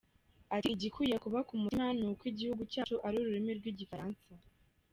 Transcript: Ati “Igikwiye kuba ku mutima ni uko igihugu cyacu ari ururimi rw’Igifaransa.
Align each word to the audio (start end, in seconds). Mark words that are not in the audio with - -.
Ati 0.55 0.69
“Igikwiye 0.75 1.15
kuba 1.23 1.39
ku 1.47 1.53
mutima 1.61 1.87
ni 1.97 2.05
uko 2.09 2.23
igihugu 2.31 2.61
cyacu 2.71 2.95
ari 3.07 3.15
ururimi 3.19 3.51
rw’Igifaransa. 3.59 4.29